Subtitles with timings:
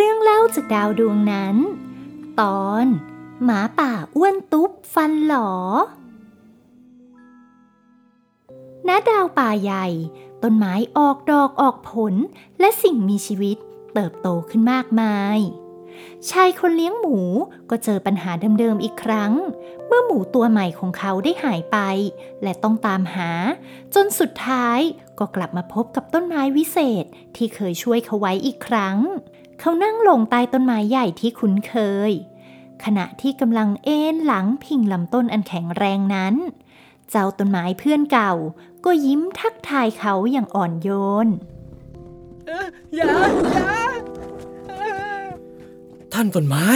[0.00, 1.56] เรื่องเล่าจากดาวดวงนั้น
[2.40, 2.86] ตอน
[3.44, 5.50] หมาป่าอ้วนตุ๊บฟันหลอ
[8.88, 9.86] ณดาวป่าใหญ่
[10.42, 12.14] ต้นไม้ออกดอกออกผล
[12.60, 13.56] และสิ่งมีชีวิต
[13.94, 15.38] เติบโตขึ้นมากมาย
[16.30, 17.18] ชายคนเลี้ยงหมู
[17.70, 18.30] ก็เจอปัญหา
[18.60, 19.32] เดิมๆอีกครั้ง
[19.86, 21.78] เมื่อหมูตัวใหม่ของเขาได้หายไป
[22.42, 23.30] และต้องตามหา
[23.94, 24.80] จนสุดท้าย
[25.18, 27.04] ก็กลับมาพบกับต้นไม้วิเศษ
[27.36, 28.98] ที่เคยช่วยเขาไว้อีกครั้ง
[29.60, 31.74] เขานั่งลงใต้ต้นไม้ใหญ่ที่คุ้นเค
[32.10, 32.12] ย
[32.84, 36.34] ขณะที่กำลังเอนหลังพิงลำต้นอันแข็งแรงนั้น
[37.10, 38.32] เจ้าต้นไม้เพื่อนเก่า
[38.84, 40.88] ก็ยิ้มทักทายเขาอย่างอ่อนโย
[41.26, 41.28] น
[42.94, 43.10] อย่า
[43.52, 43.72] อย่า
[46.12, 46.66] ท่านต้นไม้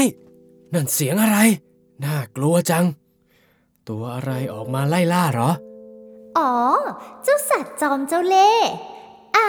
[0.74, 1.38] นั่นเสียงอะไร
[2.04, 2.84] น่ากลัวจัง
[3.88, 5.50] ตัวอะไรออกมาไล่ล่าเหรอ
[6.38, 6.54] อ๋อ
[7.22, 8.70] เจ้าสัตว์จอมเจ้าเล่ห์
[9.36, 9.46] อะ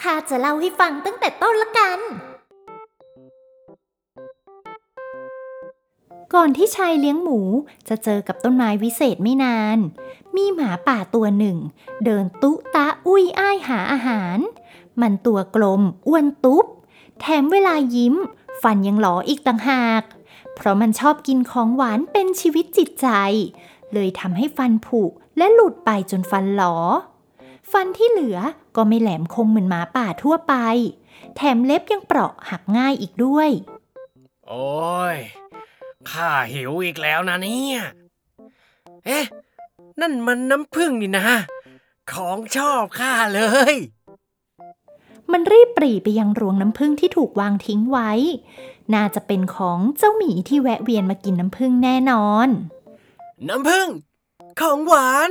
[0.00, 2.00] ข้าจะเล่าให้ฟังตั้งแต่ต้นละกัน
[6.34, 7.40] ก่อนที่ชายเลี้ยงหมู
[7.88, 9.78] จะเจอกับต้นไม้วิเศษไม่นาน
[10.36, 11.56] มีหมาป่าตัวหนึ่ง
[12.04, 14.38] เดินตุตะอุ้ยอ้ายหาอาหาร
[15.00, 16.66] มันตัวกลมอ้วนตุ๊บ
[17.20, 18.14] แถมเวลายิ้ม
[18.62, 20.02] ฟันยังหลออีกต่างหาก
[20.54, 23.08] เพราะมันชอบกินของหวานเป็นชีวิตจิตใจ
[23.92, 25.02] เลยทำให้ฟันผุ
[25.38, 26.76] และหลุดไปจนฟันหลอ
[27.72, 28.38] ฟันที่เหลือ
[28.76, 30.54] ก็ไม่แหลมคมเหมือนหมาป่าทั่วไป
[31.36, 33.48] แถมเล็บยังเปราะหักง่ายอีกด้วย
[34.48, 35.16] โอ้ย
[36.10, 37.78] ข้าหิวอีกแล้วนะเนี่ย
[39.06, 39.24] เอ๊ะ
[40.00, 41.24] นั่นมันน้ำผึ้งนี่นะ
[42.12, 43.42] ของชอบข้าเล
[43.72, 43.74] ย
[45.32, 48.10] มันรีบปรีไปยังรวงน้ำผึ้งที่ถูกวางทิ้งไว้
[48.94, 52.48] น่าจะเป็นของเจ้าหมีที่แวะเวียนมากินน้ำผึ้งแน่นอน
[53.48, 53.88] น้ำผึ้ง
[54.60, 55.30] ของหวาน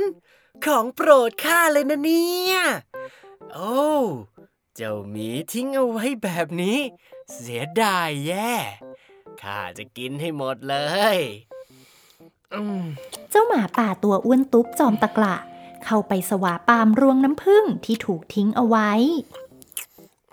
[0.66, 2.56] ของโปรดข้าเลยนะเนี่ย
[3.52, 3.80] โอ้
[4.76, 6.78] เจ้าหมีทิ้งเอาไว้แบบนี้
[7.36, 8.54] เสียดายแย่
[9.42, 10.76] ข้าจะกินให้หมดเล
[11.16, 11.18] ย
[12.54, 12.82] อืม
[13.30, 15.36] เจ้าหมาป่าตัวอ้วนตุ๊บจอมตะกละ
[15.84, 18.90] เข้าไปสวาปามรวงน้ำผึ้งที่ถูกทิ้งเอาไว้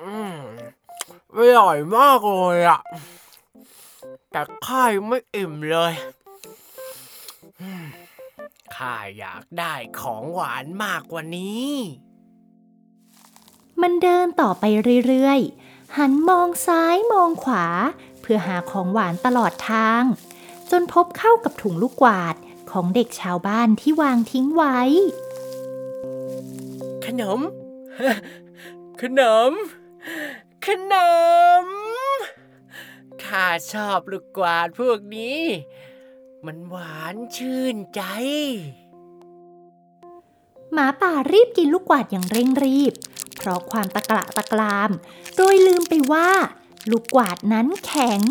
[0.02, 0.40] อืม
[1.36, 2.82] อร่อยมากเลยอะ
[4.32, 5.94] แต่ข้ายังไม่อิ่มเลย
[7.62, 7.86] อืม
[8.76, 11.74] ข้าอยากได้ของหวานมากกว่านี้
[13.82, 14.64] มันเดินต่อไป
[15.08, 17.66] เรื่อยๆ หันมองซ้ายมองขวา
[18.17, 20.04] เพื่อหาของหวานตลอดทาง
[20.72, 22.36] จนพบเข้ากับถุงลูกกวาด
[22.72, 24.80] ของเด็กชาวบ้านที่วางทิ้งไว้
[27.06, 27.40] ขนม
[29.02, 29.52] ขนม
[30.66, 30.96] ขน
[31.64, 31.66] ม
[33.24, 35.42] ข้าชอบลูกกวาดพวกนี้
[36.46, 38.02] มันหวานชื่นใจ
[40.74, 42.94] หมาป่ารีบกินลูกกวาดอย่างเร่งรีบ
[43.36, 44.92] เพราะความตะกละตะกราม
[45.36, 46.30] โดยลืมไปว่า
[46.92, 48.22] ลูกกวาดนั้นแข็ง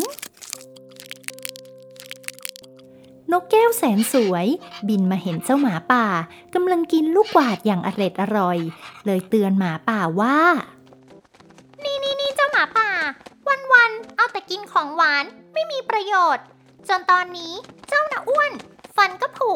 [3.32, 4.46] นกแก้วแสนสวย
[4.88, 6.06] บินมาเห็นเจ้าหมาป่า
[6.54, 8.58] กำลังกินลูกกวาดอย่างอร็ดอร่อย
[9.06, 10.38] เลยเตือนหมาป่าว่า
[11.84, 12.90] นี่นี่นี่เจ้าหมาป่า
[13.48, 16.44] วันวันๆเอาแต่กินของหวานไม่มีประโยชน์
[16.88, 17.52] จนตอนนี้
[17.88, 18.52] เจ้าน่ะอ้วน
[18.96, 19.52] ฟันก็ผุ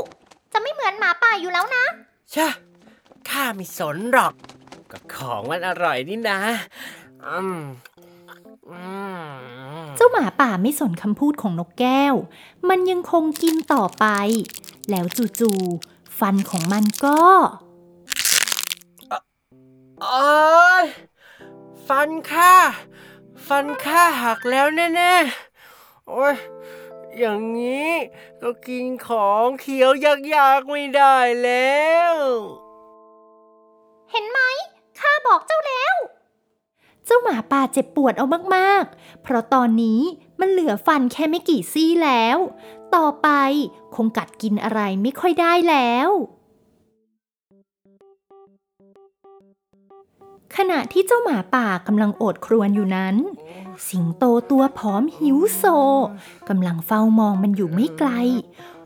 [0.52, 1.84] จะไม่เหมือนหมาป่าอยู่แล้วนะ
[2.34, 2.48] ชะ
[3.28, 4.34] ข้าไม่สนหรอก
[4.90, 6.40] ก็ของมันอร่อยนี่นะ
[7.26, 12.14] อืมอืมเจ้าหมาป่าไม่สนคำพูดของนกแก้ว
[12.68, 14.06] มันยังคงกินต่อไป
[14.90, 15.04] แล้ว
[15.40, 17.20] จู่ๆฟันของมันก็
[20.02, 20.22] โอ๊
[20.82, 20.84] ย
[21.88, 22.54] ฟันข้า
[23.46, 26.36] ฟันข้าหักแล้วแน่ๆ โอ๊ย
[27.18, 27.90] อย่างนี้
[28.42, 29.90] ก็กินของเขียว
[30.34, 32.14] ยากๆไม่ได้แล้ว
[34.10, 34.38] เห็นไหม
[35.00, 38.26] ข้าบอกเจ้าแล้วเจ้าหมาป่าเจ็บปวดเอา
[38.56, 40.00] มากๆ เพราะตอนนี้
[40.40, 42.38] มันเหลือฟันแค่ไม่กี่ซี่แล้ว
[42.94, 43.28] ต่อไป
[43.94, 46.08] คงกัดกินอะไรไม่ค่อยได้แล้ว
[50.56, 53.16] ขณะที่เจ้าหมาป่ากำลังโอดครวญอยู่นั้น
[53.88, 55.64] สิงโตตัวผอมหิวโซ
[56.48, 58.10] กำลังเฝ้ามองมันอยู่ไม่ไกล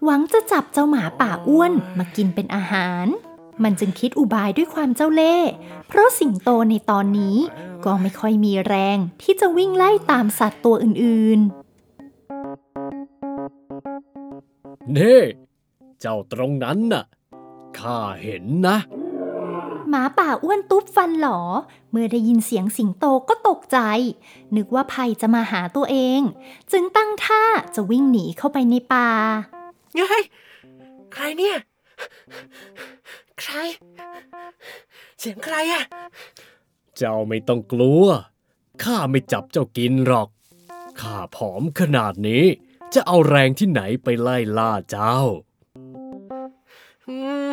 [0.04, 3.06] หวังจะจับเจ้าหมาป่าอ้วนมากินเป็นอาหาร
[3.62, 5.50] มันจึงคิดอุบายด้วยความเจ้าเล่ห์
[5.88, 7.36] เพราะสิงโตในตอนนี้
[7.84, 11.40] ก็ไม่ค่อยมีแรงที่จะวิ่งไล่ตามสัตว์ตัวอื่น
[14.96, 15.20] นี่
[16.00, 17.04] เจ้าตรงนั้นน่ะ
[17.78, 21.40] ข้าเห็นนะๆหมาป่าอ้วนตุ๊บฟันหลอ
[21.90, 23.78] เมื่อได้ยินเสียงสิงโตก็ตกใจ
[24.56, 26.20] นึกว่าภัยจะมาหาตัวเอง
[26.72, 27.42] จึงตั้งท่า
[27.74, 29.08] จะวิ่งหนีเข้าไปในป่า
[29.94, 30.24] เฮ้ย
[31.12, 31.56] ใครเนี่ย
[33.40, 33.54] ใคร
[35.18, 35.84] เสียงใครอะ
[36.96, 38.04] เจ้าไม่ต้องกลัว
[38.82, 40.28] ข้าไม่จับเจ้ากินหรอก
[41.00, 42.44] ข้าผอมขนาดนี้
[42.94, 45.16] จะเอาแรงที่ไหนไปไล่ล่าเจ้า
[47.08, 47.16] อื
[47.48, 47.50] ม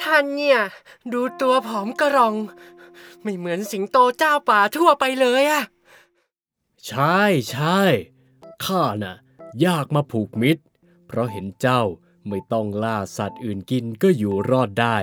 [0.00, 0.60] ท่านเนี่ย
[1.12, 2.34] ดูตัวผอมกระรอง
[3.22, 5.62] ไม่เหมือนสิงโตเจ้าป่าทั่วไปเลยอะ
[6.86, 7.20] ใช่
[7.50, 7.80] ใช่
[8.64, 9.16] ข้าน่ะ
[9.60, 10.62] อยากมาผูกมิตร
[11.06, 11.82] เพราะเห็นเจ้า
[12.28, 14.98] ไม่ต้องล่าสัตว์อื่นกินก็อยู่รอดได้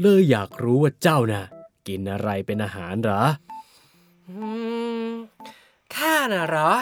[0.00, 1.44] เลยอยากรู้ว่าเจ้าน่ะ
[1.88, 3.22] กินอะไรเป็นอาหารเหรอ
[4.28, 4.46] อื
[5.08, 5.10] ม
[5.94, 6.72] ข้าน่ะเหรอ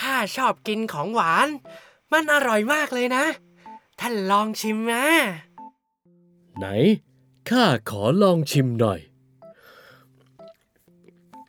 [0.00, 1.48] ข้าชอบกินของหวาน
[2.12, 3.24] มันอร่อยมากเลยนะ
[4.00, 5.04] ท่านลองชิมนะ
[6.58, 6.66] ไหน
[7.50, 9.00] ข้าขอลองชิมหน่อย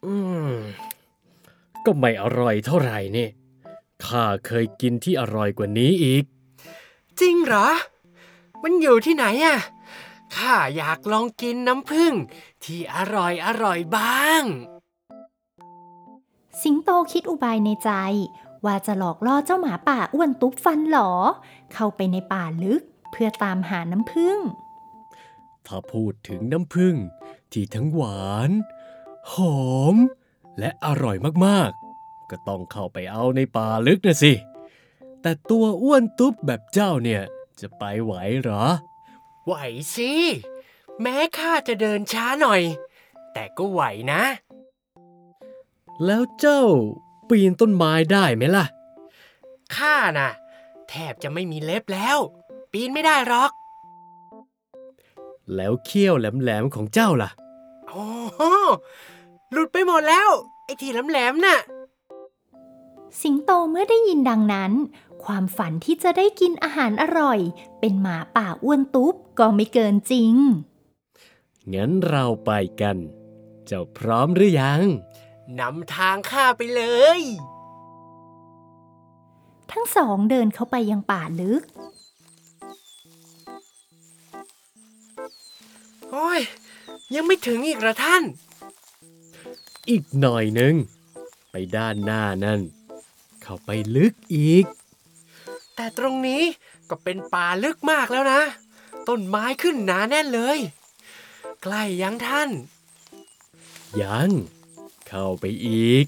[0.06, 0.16] อื
[0.50, 0.54] ม
[1.86, 3.28] ก็ไม่อร่อยเท่าไหร่นี่
[4.06, 6.24] ข้าเคยกินที่อร่อยกว่านี้อีก
[7.20, 7.70] จริงเหรอ
[8.64, 9.58] มันอยู่ที่ไหนอะ
[10.36, 12.14] ข้าอยากลองกินน้ำผึ้ง
[12.64, 14.44] ที่อร่อยอร่อยบ้าง
[16.62, 17.92] สิงโตคิดอุบายในใจ
[18.66, 21.12] ว่าจะหลอกล่อเจ้าหมาป่าอ้วนตุ๊บฟันหลอ
[21.74, 24.38] เข้าไปในป่าลึกเพื่อตามหาน้ำผึ้ง
[25.66, 26.96] ถ้าพูดถึงน้ำผึ้ง
[27.52, 28.50] ที่ทั้งหวาน
[29.34, 29.96] หอม
[30.60, 34.32] และอร่อยมากๆ ก็ต้องเข้าไปเอาในป่าลึกนะสิ
[35.24, 37.22] แต่ตัวอ้วนตุ๊บแบบเจ้าเนี่ย
[37.60, 38.64] จะไปไหวเหรอ
[39.46, 39.54] ไหว
[39.96, 40.12] สิ
[41.02, 42.62] แม้ข้าจะเดินช้าหน่อย
[43.34, 43.82] แต่ก็ไหว
[44.12, 44.24] นะ
[46.06, 46.64] แล้วเจ้า
[47.30, 48.66] ปีนต้นไม้ได้ไหมล่ะ
[49.76, 50.30] ข้าน่ะ
[50.90, 52.18] แทบจะไม่มีเล็บแล้ว
[52.72, 53.52] ปีนไม่ได้หรอก
[55.56, 57.30] แล้วเขี้ยวแหลมๆของเจ้าล่ะ
[57.88, 58.42] โอ้โห
[59.52, 60.30] หลุดไปหมดแล้ว
[60.66, 61.60] ไอ้ที่แหลมๆน่ะ
[63.22, 64.72] สิงโตเมื่อได้ยินดังนั้น
[65.24, 67.40] ความฝันที่จะได้กินอาหารอร่อย
[67.80, 70.34] เป็นหมาป่าอ้วนตุ๊บก็ไม่เกินจริง
[71.74, 72.52] งั้นเราไป
[72.82, 72.98] กัน
[73.66, 74.82] เจ้าพร้อมหรือยัง
[75.60, 76.84] นำทางข้าไปเล
[77.20, 77.22] ย
[79.72, 81.64] ทั้งสองเดินเข้าไปยังป่าลึก
[86.12, 86.42] โอ้ย
[87.16, 88.24] ยังไม่ถึงอีกเหรอท่าน
[89.90, 90.74] อีกหน่อยหนึ่ง
[91.52, 92.60] ไปด้านหน้านั่น
[93.44, 94.66] เข้าไปลึกอีก
[95.76, 96.44] แต่ตรงนี้
[96.90, 98.42] ก็เป็นป่าลึกมากแล้วนะ
[99.08, 100.58] ต้นไม้ขึ้นหนาแน่นเลย
[101.64, 102.50] ใกล้ยังท่าน
[104.02, 104.30] ยัง
[105.08, 106.06] เข้าไปอีก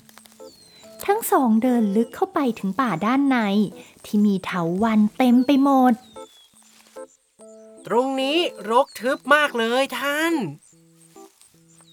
[1.05, 3.37] ทั้งสองเดินลึกเข้าไปถึงป่าด้านใน
[4.05, 5.93] ที่มีเถาวันเต็มไปหมด
[7.87, 8.37] ตรงนี้
[8.69, 10.33] รกทึบมากเลยท่าน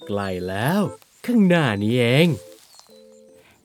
[0.06, 0.80] ใกล้แล้ว
[1.26, 2.28] ข้างหน้านี้เอง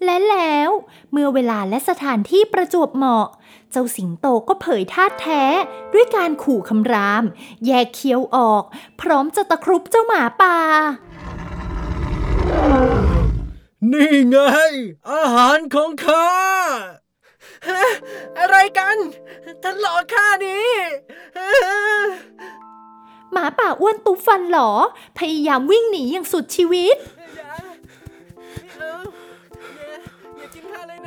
[0.05, 0.69] และแล้ว
[1.11, 3.27] เมื่อเวลาและสถานที่ประจวบเหมาะ
[3.71, 5.43] เจ้าสิงโตก็เผยท่าแท้
[5.93, 7.23] ด้วยการขู่คำราม
[7.65, 8.63] แยกเคี้ยวออก
[9.01, 10.57] พร้อมจะตะครุบเจ้าหมาป่า
[13.91, 14.37] นี่ไง
[15.11, 16.27] อาหารของข้า
[18.39, 18.97] อะไรกัน
[19.63, 20.71] ท่านหลอกข้านี้
[23.31, 24.69] หมาป่าอ้วนตุบฟันหลอ
[25.17, 26.97] พยายามวิ่งหนีอย่างสุดชีวิต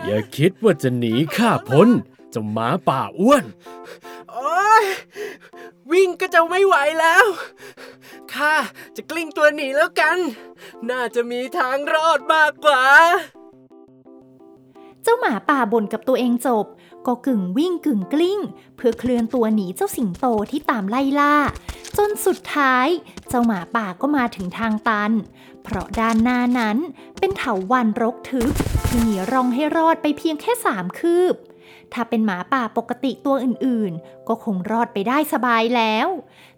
[0.04, 1.88] อย่าคิดว่าจะหนีข้าพ้น
[2.30, 3.44] เจะหมาป่าอ้วน
[4.30, 4.84] โอ๊ย
[5.92, 7.24] วิ่งก็จะไม่ไหวแล้ว
[8.34, 8.54] ข้า
[8.96, 10.18] จะกลิ้งตัวหนีแล้วกัน
[10.90, 12.84] น่าจะมีทางรอดมากกว่า
[15.02, 16.66] เจ้าหมาป่าบ่นกับตัวเองจบ
[17.06, 18.38] ก็กึ่งวิ่งกึ่งกลิ้ง
[18.76, 21.34] เพื่อเคลื่อนตัวหนีเจ้าสิงโตที่ตามไล่ล่า
[21.96, 22.86] จนสุดท้าย
[23.28, 25.12] เจ้าหมาป่าก็มาถึงทางตัน
[25.62, 26.76] เพราะด้านหน้านั้น
[27.18, 28.50] เป็นเถาวันรกทึบ
[28.92, 31.34] ที่มีร่องให้รอดไปเพียงแค่สามคืบ
[31.92, 36.08] ถ้าเป็นหมาป่าปกติตัวอื่นๆ ก็คงรอดไปได้สบายแล้ว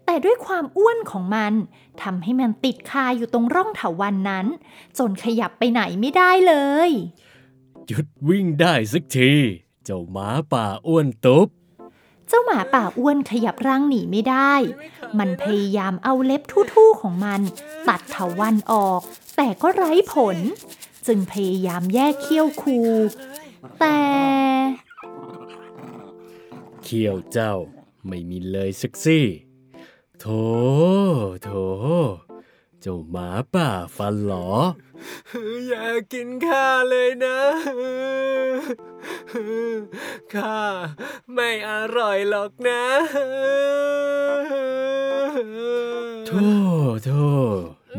[0.05, 1.53] แต่ด้วยความอ้วนของมัน
[2.03, 4.47] ทำให้มันติดคาอยู่ตรงร่องเถาวันนั้น
[4.99, 6.55] จนขยับไปไหนไม่ได้เล
[6.89, 6.91] ย
[7.87, 9.33] หยุดวิ่งได้สักที
[9.85, 11.49] เจ้าหมาป่าอ้วนตุ๊บ
[12.29, 14.53] เจ้าหมาป่าอ้วนขยับร่างหนีไม่ได้
[15.19, 17.41] มันพยายามเอาเล็บทู่ๆของมัน
[17.89, 19.01] ตัดเถาวันออก
[19.37, 20.39] แต่ก็ไร้ผล
[21.07, 22.79] จึงพยายามแยกเขี้ยวคู
[23.79, 24.01] แต่
[26.83, 27.55] เขี้ยวเจ้า
[28.09, 29.27] ไม่มีเลยสักซี่
[30.21, 30.27] โถ
[31.43, 31.51] โถ
[32.81, 34.49] เจ้าหมาป่าฟันหลอ
[35.69, 37.39] อย่ากินข้าเลยนะ
[40.35, 40.61] ข้า
[41.35, 42.85] ไม่อร่อยหรอกนะ
[46.27, 46.51] โธ่
[47.05, 47.29] โธ่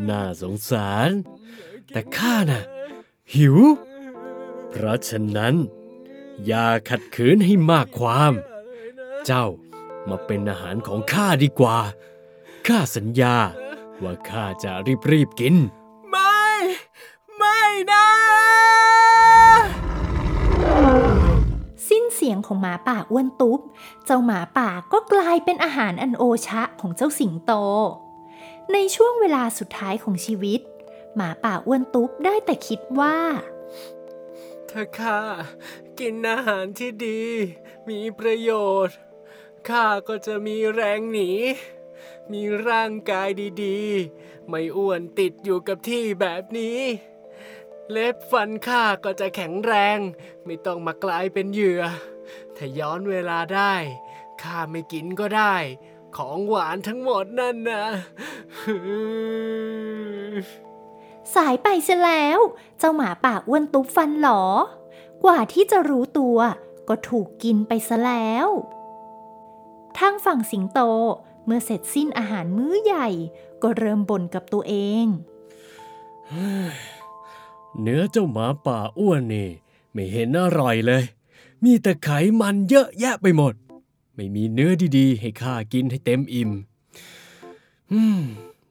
[0.10, 1.10] น่าสงสาร
[1.92, 2.64] แต่ข้าน่ะ
[3.36, 3.58] หิว
[4.70, 5.56] เพราะฉะนั้น
[6.46, 8.34] อย่าขัดขืนให้มากความ
[9.26, 9.48] เจ้า
[10.10, 11.78] มาเป็นอาหารของข้าดีกว่า
[12.68, 13.36] ข้าสัญญา
[14.04, 14.72] ว่าข้าจะ
[15.12, 15.56] รีบๆกิน
[16.10, 16.44] ไม่
[17.38, 17.62] ไม่
[17.92, 18.06] นะ
[22.48, 23.60] ของหมาป่าอ้วนตุ๊บ
[24.06, 27.52] เจ้าหมาป่าก็กลายเป็นอาหารอันโอชะของเจ้าสิงโต
[28.74, 30.60] ในช่วงเวลาสุดท้ายของชีวิต
[31.16, 33.18] หมาป่าอ้วนตุ๊บได้แต่คิดว่า
[34.70, 35.20] ถ้าข้า
[36.00, 37.22] กินอาหารที่ดี
[37.90, 38.52] มีประโย
[38.88, 38.98] ชน์
[39.70, 41.32] ข้าก็จะมีแรงหนี
[42.32, 43.30] มีร่างกาย
[43.64, 46.80] ดีๆ ไม่อ้วนติดอยู่กับที่แบบนี้
[47.92, 50.00] เล็บฟันข้าก็จะแข็งแรง
[50.46, 51.84] ไม่ต้องมากลายเป็นเหยื่อ
[52.56, 53.74] ถ้าย้อนเวลาได้
[54.42, 55.56] ข้าไม่กินก็ได้
[56.18, 57.86] ของหวานทั้งหมดนั่นนะ
[61.36, 62.40] สายไปเสียแล้ว
[62.80, 64.46] เจ้าหมาป่าอ้วนตุ๊บฟันหลอ
[65.24, 66.38] กว่าที่จะรู้ตัว
[66.88, 68.48] ก็ถูกกินไปซะแล้ว
[69.98, 70.80] ทางฝั่งสิงโต
[71.46, 73.08] เมื่อเสร็จสิ้นอาหารมื้อใหญ่
[73.64, 75.06] ก็เริ่มบ่นกับตัวเอง
[77.82, 79.50] เนื้อเจ้าหมาป่าอ้วนนี่
[79.94, 81.04] ไม่เห็นอร่อยเลย
[81.64, 82.10] มีแต่ไข
[82.42, 83.54] มันเยอะแยะไปหมด
[84.16, 86.52] ไม่มีเนื้อดีๆ ให้ข้ากินให้เต็มอิ่ม
[87.92, 88.20] อืม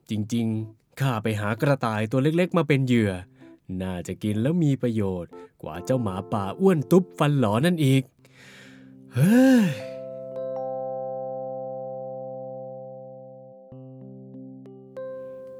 [0.09, 3.11] จริงๆ ข้าไปหากระต่ายตัวเล็กๆ มาเป็นเหยื่อ
[3.81, 5.31] น่าจะกินแล้วมีประโยชน์
[5.61, 8.03] กว่าเจ้าหมาป่าอ้วนตุ๊บฟันหลอนั่นอีก
[9.13, 9.67] เฮ้ย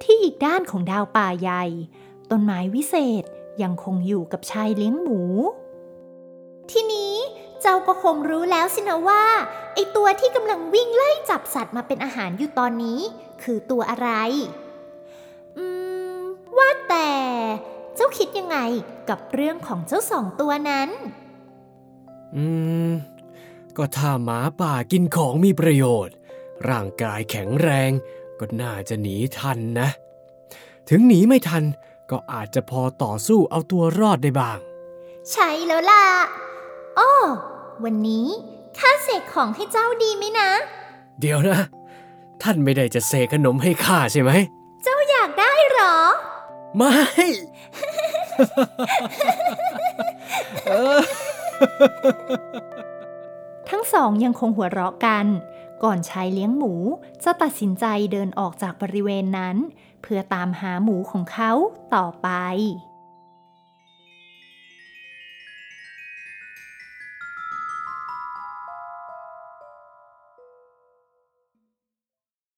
[0.02, 1.64] ที่อีกด้านของดาวป่าใหญ่
[2.30, 3.24] ต้นไม้วิเศษ
[3.62, 5.22] ยังคงอยู่กับชายเลี้ยงหมู
[6.72, 7.16] ทีนี้
[7.62, 9.24] เจ้าก็คงรู้แล้วสินะว่า
[9.74, 13.00] ไอตัวที่กำลังวิ่งไล่จับสัตว์มาเป็นอาหารอยู่ตอนนี้
[13.44, 14.10] คือตัวอะไร
[17.96, 18.58] เจ้าคิดยังไง
[19.10, 20.90] กับเรื่องของเจ้าสองตัวนั้น
[22.36, 22.46] อื
[22.90, 22.92] ม
[23.78, 26.16] ก็ถ้าหมาป่ากินของมีประโยชน์
[26.70, 27.92] ร่างกายแข็งแรง
[28.40, 29.90] ก็น่าจะหนีทันนะ
[30.90, 31.64] ถึงหนีไม่ทัน
[32.12, 34.60] ก็อาจจะพอต่อสู้เอาตัวรอดได้บ้าง
[35.32, 36.06] ใช่แล้วล่ะ
[37.00, 37.12] อ้อ
[37.84, 38.28] วันนี้
[38.78, 40.50] ข้าเสกของให้เจ้าดีไหมนะ
[41.20, 41.60] เดี๋ยวนะ
[42.42, 44.32] ท่านไม่ได้จะเสกขนมให้ข้าใช่ไหม
[44.84, 45.98] เจ้าอยากได้เหรอ
[46.78, 46.94] ไม่
[53.70, 55.26] ทั้งสองยังคงหัวเราะกัน
[55.84, 56.74] ก่อนชายเลี้ยงหมู
[57.24, 59.56] จะตัดสินใจเดินออกจากบริเวณนั้น
[60.02, 61.52] เพื่อตามหาหมูของเขา
[61.96, 62.30] ต่อไป